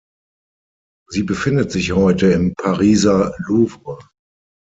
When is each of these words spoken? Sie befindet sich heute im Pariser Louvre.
Sie 1.11 1.21
befindet 1.21 1.71
sich 1.71 1.91
heute 1.91 2.31
im 2.31 2.55
Pariser 2.55 3.35
Louvre. 3.37 3.99